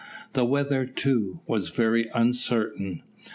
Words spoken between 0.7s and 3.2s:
too, was very uncertain.